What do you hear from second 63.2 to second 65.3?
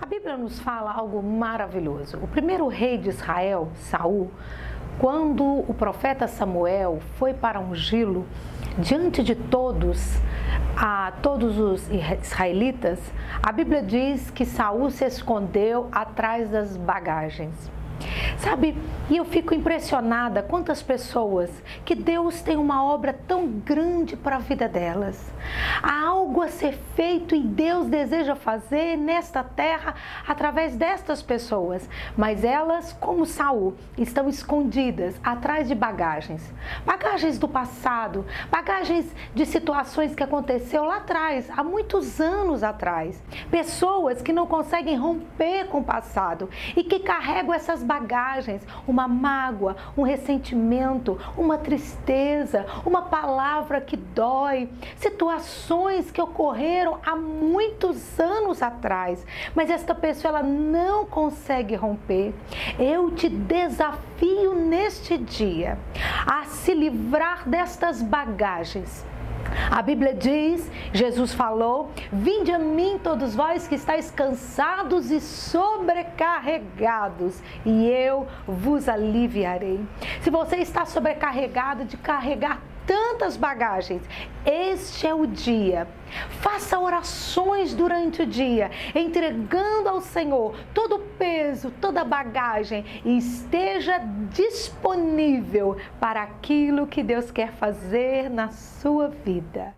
desafio neste